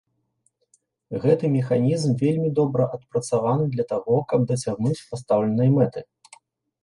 Гэты 1.23 1.45
механізм 1.55 2.09
вельмі 2.21 2.49
добра 2.59 2.87
адпрацаваны 2.97 3.65
для 3.75 3.85
таго, 3.93 4.15
каб 4.33 4.39
дасягнуць 4.53 4.97
пастаўленай 5.11 5.69
мэты. 5.77 5.99